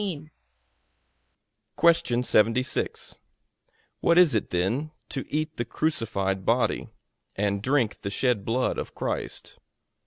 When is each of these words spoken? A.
A. 0.03 0.27